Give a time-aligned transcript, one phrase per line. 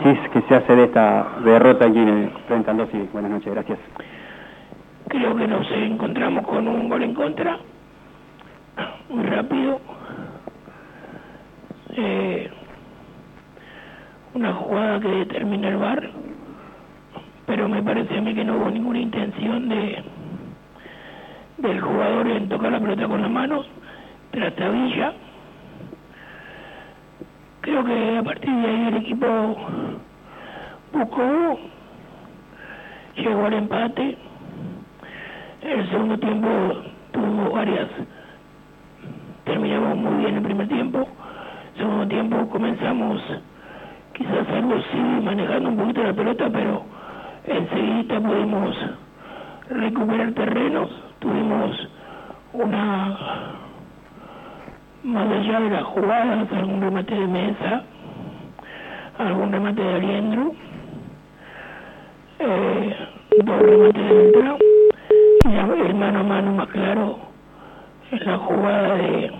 [0.00, 2.76] análisis que se hace de esta derrota aquí en frente al
[3.12, 3.78] Buenas noches, gracias.
[5.08, 7.58] Creo que nos encontramos con un gol en contra,
[9.08, 9.80] muy rápido.
[11.96, 12.50] Eh,
[14.34, 16.10] una jugada que determina el bar,
[17.46, 20.02] pero me parece a mí que no hubo ninguna intención de
[21.58, 23.66] del jugador en tocar la pelota con las manos,
[24.30, 25.12] trastabilla.
[27.60, 29.56] Creo que a partir de ahí el equipo
[30.92, 31.58] buscó,
[33.16, 34.16] llegó al empate.
[35.62, 36.48] El segundo tiempo
[37.12, 37.88] tuvo varias,
[39.44, 41.06] terminamos muy bien el primer tiempo.
[41.76, 43.22] Segundo tiempo comenzamos
[44.14, 46.82] quizás algo sí manejando un poquito la pelota, pero
[47.46, 48.76] enseguida pudimos
[49.70, 51.88] recuperar terrenos tuvimos
[52.52, 53.16] una,
[55.04, 57.82] más allá de las jugadas, algún remate de mesa,
[59.18, 60.54] algún remate de aliendro,
[62.38, 62.96] eh,
[63.44, 64.56] dos remates de entrada
[65.44, 67.18] y el mano a mano más claro
[68.10, 69.30] en la jugada de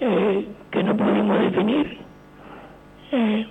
[0.00, 1.98] eh, que no pudimos definir.
[3.12, 3.46] Eh,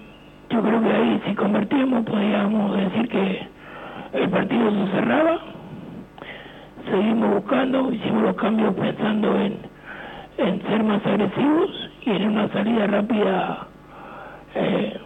[0.49, 3.47] yo creo que ahí si convertíamos podíamos decir que
[4.13, 5.39] el partido se cerraba
[6.89, 9.68] seguimos buscando, hicimos los cambios pensando en,
[10.39, 13.67] en ser más agresivos y en una salida rápida,
[14.55, 14.97] eh,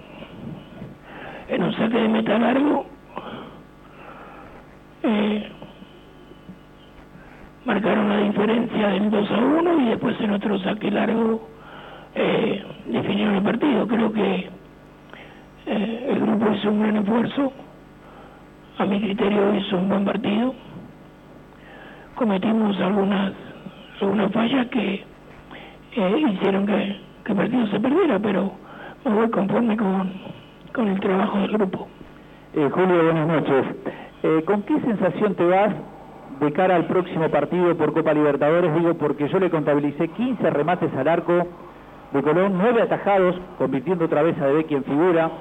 [1.50, 2.86] en un saque de meta largo.
[5.03, 5.50] Eh,
[7.66, 11.47] marcaron la diferencia del 2 a 1 y después en otro saque largo
[12.16, 13.88] eh, definieron el partido.
[13.88, 14.50] Creo que
[15.66, 17.52] eh, el grupo hizo un gran esfuerzo,
[18.78, 20.53] a mi criterio hizo un buen partido
[22.16, 23.34] cometimos algunas
[24.00, 25.03] algunas fallas que
[25.95, 28.52] hicieron que, el partido se perdiera, pero
[29.05, 30.11] me voy conforme con,
[30.73, 31.88] con el trabajo del grupo.
[32.55, 33.66] Eh, Julio, buenas noches.
[34.23, 35.73] Eh, ¿Con qué sensación te vas
[36.40, 38.73] de cara al próximo partido por Copa Libertadores?
[38.75, 41.47] Digo, porque yo le contabilicé 15 remates al arco
[42.12, 45.31] de Colón, 9 atajados, convirtiendo otra vez a Debecky en figura,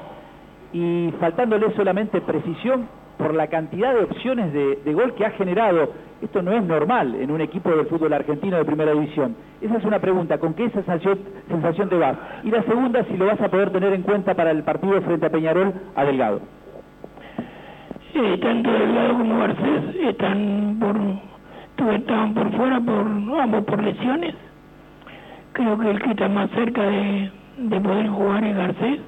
[0.73, 2.89] y faltándole solamente precisión
[3.23, 5.93] por la cantidad de opciones de, gol que ha generado.
[6.21, 9.37] Esto no es normal en un equipo del fútbol argentino de primera división.
[9.61, 11.19] Esa es una pregunta, ¿con qué sensación,
[11.49, 12.17] sensación te vas?
[12.45, 15.27] Y la segunda, si lo vas a poder tener en cuenta para el partido frente
[15.27, 16.41] a Peñarol a Delgado.
[18.13, 24.35] Sí, tanto Delgado como Garcés están por, estaban por fuera, por ambos por lesiones.
[25.53, 29.01] Creo que el que está más cerca de, de poder jugar es Garcés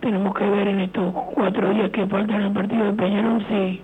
[0.00, 3.80] tenemos que ver en estos cuatro días que faltan el partido de Peñarol si,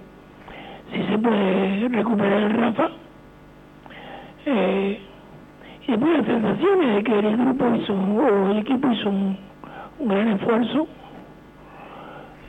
[0.93, 2.89] si se puede recuperar el Rafa.
[4.47, 5.01] Eh,
[5.87, 9.37] y después las sensaciones de que el grupo hizo o el equipo hizo un,
[10.01, 10.87] gran esfuerzo.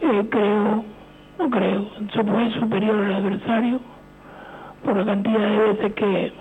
[0.02, 0.86] Eh, creo,
[1.40, 3.80] no creo, se fue superior al adversario
[4.84, 6.34] por la cantidad de veces que,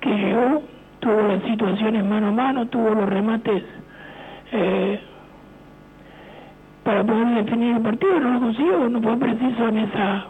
[0.00, 0.62] que llegó,
[0.98, 3.62] tuvo las situaciones mano a mano, tuvo los remates
[4.52, 5.00] eh,
[7.00, 10.26] para poder definir el partido, no lo consiguió, no fue preciso en esa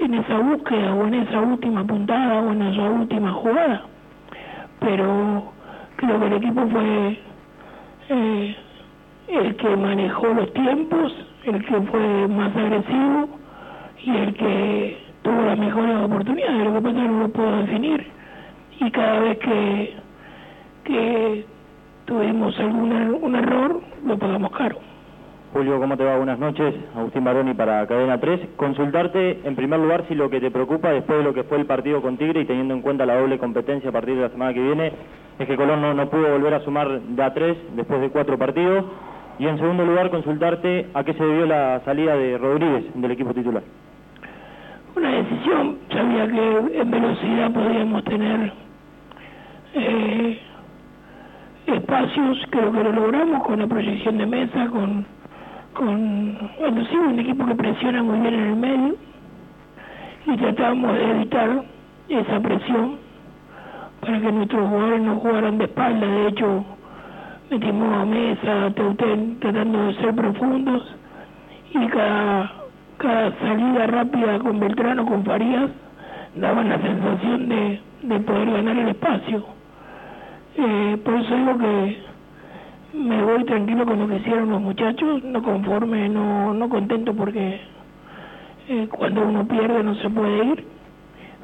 [0.00, 3.82] en esa búsqueda o en esa última puntada o en esa última jugada.
[4.80, 5.52] Pero
[5.96, 7.18] creo que el equipo fue
[8.08, 8.56] eh,
[9.28, 11.14] el que manejó los tiempos,
[11.44, 13.28] el que fue más agresivo
[14.02, 16.64] y el que tuvo las mejores oportunidades.
[16.64, 18.06] Lo que pasa es que no lo puedo definir
[18.80, 19.94] y cada vez que,
[20.84, 21.46] que
[22.06, 24.93] tuvimos algún er-, un error lo pagamos caro.
[25.54, 26.16] Julio, ¿cómo te va?
[26.16, 26.74] Buenas noches.
[26.96, 28.40] Agustín Baroni para Cadena 3.
[28.56, 31.64] Consultarte, en primer lugar, si lo que te preocupa después de lo que fue el
[31.64, 34.52] partido con Tigre y teniendo en cuenta la doble competencia a partir de la semana
[34.52, 34.92] que viene,
[35.38, 38.84] es que Colón no, pudo volver a sumar de a 3 después de cuatro partidos.
[39.38, 43.32] Y en segundo lugar, consultarte a qué se debió la salida de Rodríguez del equipo
[43.32, 43.62] titular.
[44.96, 48.52] Una decisión, sabía que en velocidad podíamos tener
[49.74, 50.38] eh,
[51.68, 55.14] espacios, creo que lo logramos con la proyección de mesa, con
[55.74, 58.94] con inclusive un equipo que presiona muy bien en el medio
[60.26, 61.64] y tratamos de evitar
[62.08, 62.96] esa presión
[64.00, 66.64] para que nuestros jugadores no jugaran de espalda, de hecho
[67.50, 70.96] metimos a Mesa, a Teutén tratando de ser profundos
[71.72, 72.52] y cada,
[72.98, 75.70] cada salida rápida con Beltrano, con Farías,
[76.36, 79.44] daban la sensación de, de poder ganar el espacio.
[80.56, 82.13] Eh, por eso digo que
[82.94, 87.60] me voy tranquilo con lo que hicieron los muchachos, no conforme, no, no contento porque
[88.68, 90.66] eh, cuando uno pierde no se puede ir,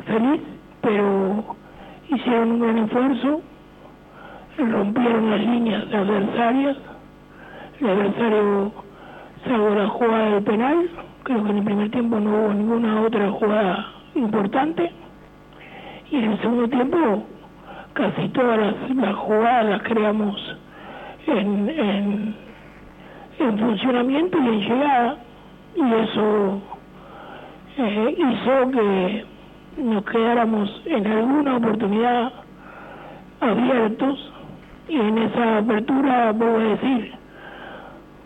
[0.06, 0.40] feliz,
[0.80, 1.56] pero
[2.08, 3.42] hicieron un gran esfuerzo,
[4.58, 6.76] rompieron las líneas adversarias,
[7.80, 8.72] el adversario
[9.44, 10.90] salvo la jugada del penal,
[11.22, 14.90] creo que en el primer tiempo no hubo ninguna otra jugada importante.
[16.10, 17.24] Y en el segundo tiempo
[17.94, 20.36] casi todas las, jugadas las creamos
[21.26, 22.34] en, en,
[23.38, 25.16] en, funcionamiento y en llegada.
[25.76, 26.62] Y eso
[27.78, 29.24] eh, hizo que
[29.82, 32.32] nos quedáramos en alguna oportunidad
[33.40, 34.32] abiertos
[34.88, 37.14] y en esa apertura puedo decir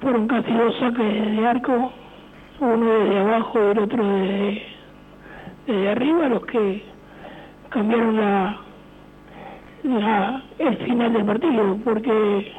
[0.01, 1.93] fueron casi dos saques de arco
[2.61, 4.63] uno desde abajo y el otro desde,
[5.67, 6.83] desde arriba los que
[7.71, 8.57] cambiaron la,
[9.85, 12.53] la el final del partido porque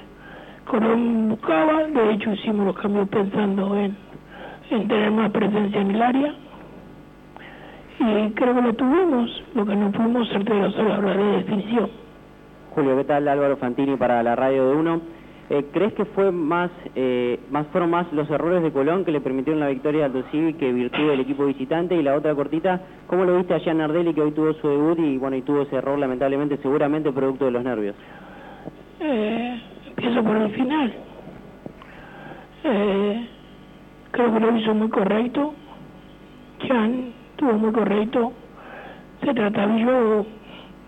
[0.65, 3.95] Colón buscaba de hecho hicimos los cambios pensando en,
[4.71, 6.35] en tener más presencia en el área
[7.99, 12.05] y creo que lo tuvimos lo que no fuimos certeros a la hora de definición
[12.75, 13.25] Julio, ¿qué tal?
[13.29, 15.01] Álvaro Fantini para la radio de Uno.
[15.49, 19.21] Eh, ¿Crees que fue más, eh, más fueron más los errores de Colón que le
[19.21, 21.95] permitieron la victoria al Civi que virtud del equipo visitante?
[21.95, 24.99] Y la otra cortita, ¿cómo lo viste a Jean Nardelli que hoy tuvo su debut
[24.99, 27.95] y bueno y tuvo ese error lamentablemente seguramente producto de los nervios?
[28.99, 29.61] Eh,
[29.95, 30.93] empiezo por el final.
[32.63, 33.27] Eh,
[34.11, 35.53] creo que lo hizo muy correcto.
[36.61, 38.33] Jean estuvo muy correcto.
[39.21, 40.25] Se yo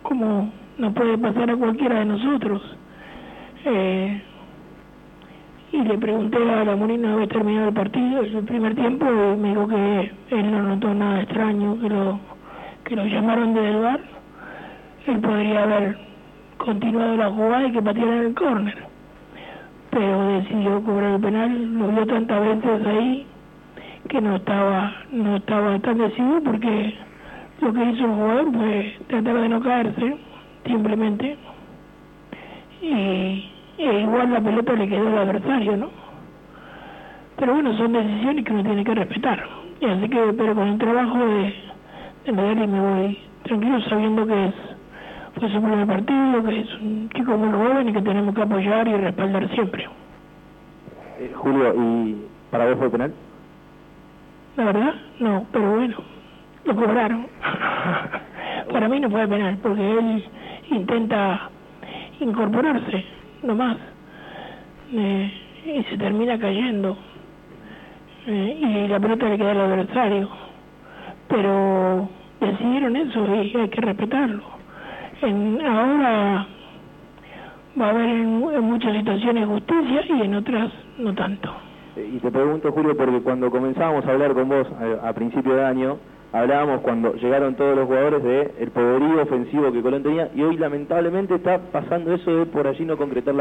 [0.04, 2.62] como no puede pasar a cualquiera de nosotros.
[3.66, 4.22] Eh,
[5.72, 9.38] y le pregunté a la Molina una vez terminado el partido, el primer tiempo, y
[9.38, 12.20] me dijo que él no notó nada extraño, que lo,
[12.86, 14.00] que lo llamaron desde el bar.
[15.08, 15.98] Él podría haber
[16.58, 18.97] continuado la jugada y que pateara en el córner.
[19.98, 23.26] Pero decidió cobrar el penal, lo vio tantas veces ahí
[24.08, 26.94] que no estaba, no estaba tan decidido porque
[27.62, 30.18] lo que hizo el jugador fue tratar de no caerse
[30.68, 31.36] simplemente.
[32.80, 33.50] Y,
[33.80, 35.90] igual la pelota le quedó al adversario, ¿no?
[37.38, 39.48] Pero bueno, son decisiones que uno tiene que respetar.
[39.82, 41.54] Y así que, pero con el trabajo de,
[42.24, 44.54] de Medellín me voy tranquilo sabiendo que es
[45.40, 48.88] fue su primer partido, que es un chico muy joven y que tenemos que apoyar
[48.88, 49.88] y respaldar siempre.
[51.20, 52.16] Eh, Julio, ¿y
[52.52, 53.14] para vos fue penal?
[54.56, 55.98] La verdad, no, pero bueno,
[56.66, 57.28] lo cobraron.
[58.72, 60.24] para mí no fue penal, porque él
[60.72, 61.50] intenta
[62.20, 63.06] incorporarse
[63.44, 63.78] nomás
[64.92, 65.32] eh,
[65.66, 66.98] y se termina cayendo
[68.26, 70.30] eh, y la pelota le queda al adversario
[71.28, 72.10] pero
[72.40, 74.57] decidieron eso y hay que respetarlo
[75.22, 76.48] en, ahora
[77.80, 81.54] va a haber en, muchas situaciones justicia y en otras no tanto
[81.96, 85.66] y te pregunto Julio porque cuando comenzamos a hablar con vos a, a principio de
[85.66, 85.98] año
[86.32, 90.58] hablábamos cuando llegaron todos los jugadores de el poderío ofensivo que Colón tenía y hoy
[90.58, 93.36] lamentablemente está pasando eso de por allí no concretar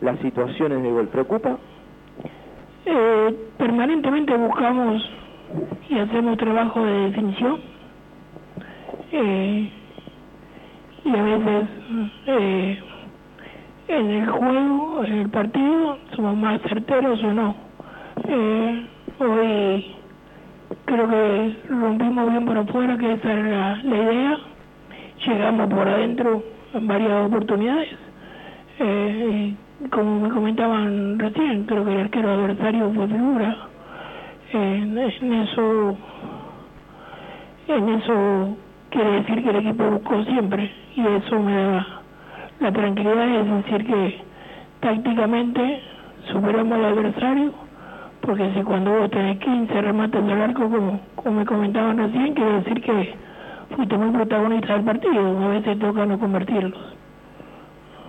[0.00, 1.08] las situaciones de gol.
[1.08, 1.56] ¿Preocupa?
[2.86, 5.02] Eh, permanentemente buscamos
[5.88, 7.60] y hacemos trabajo de definición
[9.12, 9.70] eh,
[11.10, 11.68] a veces
[12.26, 12.78] eh,
[13.88, 17.54] en el juego, en el partido, somos más certeros o no.
[19.18, 19.94] hoy
[20.86, 24.38] creo que rompimos bien por afuera, que esa era la, idea.
[25.26, 26.42] Llegamos por adentro
[26.72, 27.88] en varias oportunidades.
[28.78, 29.54] Eh,
[29.90, 33.56] como me comentaban recién, creo que el arquero adversario fue figura.
[34.52, 35.96] en eso,
[37.68, 38.56] en eso
[38.94, 41.86] quiere decir que el equipo buscó siempre y eso me da
[42.60, 44.20] la tranquilidad, es decir que
[44.80, 45.80] tácticamente
[46.30, 47.52] superamos al adversario
[48.20, 52.52] porque si cuando vos tenés 15 remates del arco, como, como me comentaban recién, quiere
[52.52, 53.14] decir que
[53.76, 56.96] fuiste muy protagonista del partido, a veces toca no convertirlos.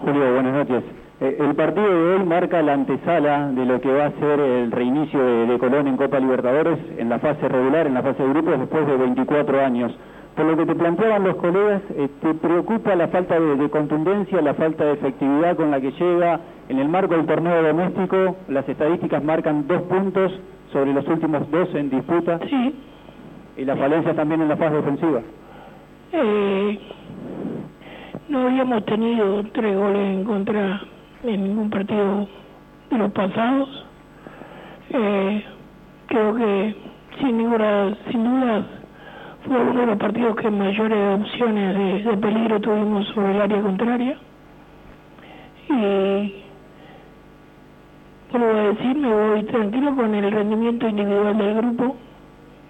[0.02, 0.84] Julio, buenas noches.
[1.20, 4.72] Eh, el partido de hoy marca la antesala de lo que va a ser el
[4.72, 8.60] reinicio de, Colón en Copa Libertadores en la fase regular, en la fase de grupos,
[8.60, 9.98] después de 24 años.
[10.36, 14.54] Por lo que te planteaban los colegas, eh, ¿te preocupa la falta de, contundencia, la
[14.54, 18.36] falta de efectividad con la que llega en el marco del torneo doméstico?
[18.50, 20.34] Las estadísticas marcan dos puntos
[20.74, 22.40] sobre los últimos dos en disputa.
[22.50, 22.76] Sí.
[23.56, 25.22] ¿Y la falencia también en la fase defensiva?
[26.12, 26.80] Eh,
[28.28, 30.82] no habíamos tenido tres goles en contra
[31.24, 32.28] en ningún partido
[32.92, 33.86] de los pasados.
[34.90, 35.46] Eh,
[36.08, 36.76] creo que
[37.22, 38.66] sin ninguna, sin dudas
[39.48, 44.18] fue uno de los partidos que mayores opciones de, peligro tuvimos sobre el área contraria.
[45.70, 46.34] Y
[48.32, 51.96] vuelvo a decir, me voy tranquilo con el rendimiento individual del grupo,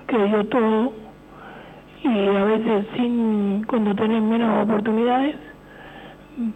[0.08, 0.94] que dio todo,
[2.04, 5.36] y a veces sin cuando tenés menos oportunidades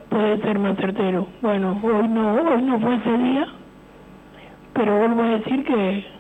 [0.09, 1.27] puede ser más certero.
[1.41, 3.47] Bueno, hoy no, hoy no fue ese día,
[4.73, 6.18] pero vuelvo a decir que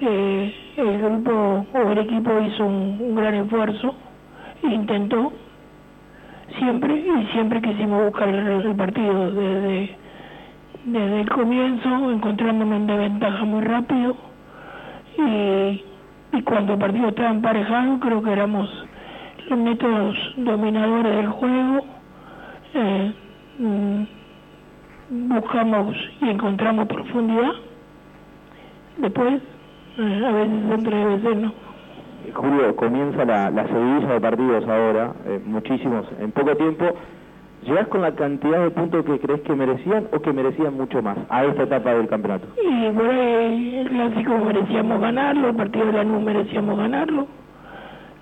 [0.00, 3.94] que el grupo o el equipo hizo un, gran esfuerzo,
[4.62, 5.32] intentó
[6.58, 9.96] siempre y siempre quisimos buscar el, partido desde,
[10.86, 14.16] desde el comienzo, encontrándonos en desventaja muy rápido
[15.18, 18.68] y, cuando el partido estaba emparejado creo que éramos
[19.48, 21.84] los netos dominadores del juego.
[22.72, 23.12] Eh,
[23.58, 24.02] mm,
[25.28, 27.52] buscamos y encontramos profundidad.
[28.98, 29.42] Después,
[30.00, 31.52] a veces entre a veces no.
[32.34, 36.86] Julio, comienza la, la seguidilla de partidos ahora, eh, muchísimos, en poco tiempo.
[37.62, 41.18] ¿Llegás con la cantidad de puntos que crees que merecían o que merecían mucho más
[41.28, 42.46] a esta etapa del campeonato?
[42.56, 47.26] Y por ahí el clásico merecíamos ganarlo, el partido de la NU merecíamos ganarlo.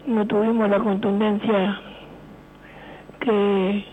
[0.07, 1.81] No tuvimos la contundencia
[3.21, 3.85] que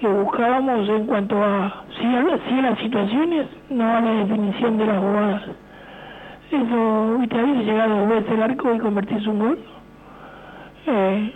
[0.00, 4.98] que buscábamos en cuanto a si a, las situaciones, no a la definición de las
[4.98, 5.42] jugadas.
[6.50, 9.58] Eso, viste, había llegado dos veces el arco y convertirse un gol.
[10.86, 11.32] Eh,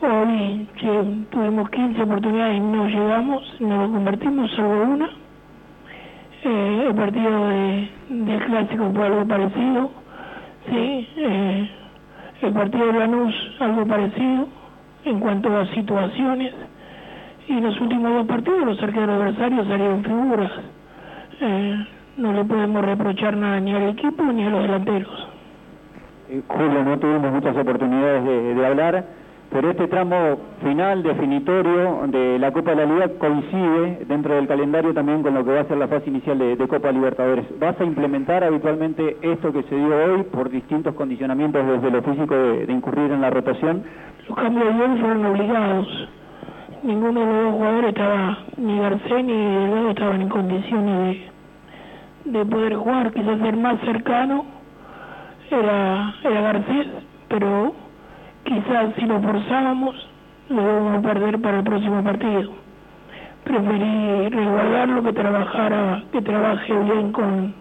[0.00, 0.68] hoy
[1.30, 5.08] tuvimos 15 oportunidades y no llegamos, no lo convertimos, salvo una.
[6.42, 9.90] Eh, el partido de, del clásico fue algo parecido,
[10.68, 11.08] sí.
[11.16, 11.70] Eh,
[12.42, 14.48] el partido de Lanús algo parecido
[15.04, 16.52] en cuanto a situaciones
[17.46, 20.50] y los últimos dos partidos los arqueros adversarios salieron figuras.
[22.16, 25.28] No le podemos reprochar nada ni al equipo ni a los delanteros.
[26.28, 28.24] Eh, Julio, no tuvimos muchas oportunidades
[28.56, 29.04] de, hablar,
[29.50, 34.94] pero este tramo final definitorio de la Copa de la Liga coincide dentro del calendario
[34.94, 37.44] también con lo que va a ser la fase inicial de, Copa Libertadores.
[37.58, 42.34] ¿Vas a implementar habitualmente esto que se dio hoy por distintos condicionamientos desde lo físico
[42.34, 43.82] de, de incurrir en la rotación?
[44.28, 46.08] Los cambios de hoy fueron obligados
[46.84, 51.33] ninguno de los dos jugadores estaba, ni Garcés ni Delgado estaban en condiciones
[52.24, 54.44] de, de poder jugar, quizás ser más cercano
[55.50, 56.86] era, era Garcés,
[57.28, 57.74] pero
[58.44, 59.94] quizás si lo forzábamos
[60.48, 62.52] lo vamos a perder para el próximo partido.
[63.44, 67.54] Preferí resguardarlo que trabajara, que trabaje bien con,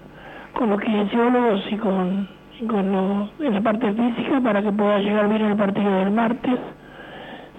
[0.53, 2.27] con los kinesiólogos y con,
[2.67, 6.60] con lo, en la parte física para que pueda llegar bien al partido del martes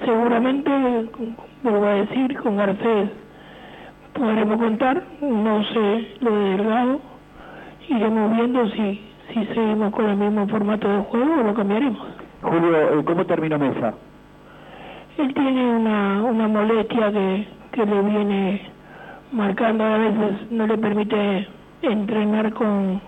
[0.04, 0.70] seguramente,
[1.62, 3.11] vuelvo a decir, con Garcés
[4.14, 7.00] podremos contar, no sé lo de Delgado,
[7.88, 9.00] iremos viendo si,
[9.33, 12.06] si seguimos con el mismo formato de juego o lo cambiaremos.
[12.42, 13.94] Julio, eh, ¿cómo terminó Mesa?
[15.18, 18.62] Él tiene una, una molestia que, que le viene
[19.33, 21.49] marcando, a veces no le permite
[21.83, 23.00] entrenar con,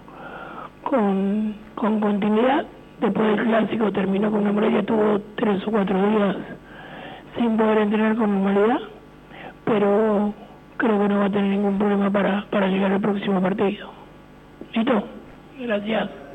[0.82, 2.66] con, con continuidad.
[3.00, 6.36] Después del clásico terminó con una molestia, tuvo tres o cuatro días
[7.36, 8.80] sin poder entrenar con normalidad,
[9.66, 10.32] pero
[10.76, 13.90] creo que no va a tener ningún problema para, para llegar al próximo partido.
[14.74, 15.04] ¿Listo?
[15.58, 16.25] Gracias.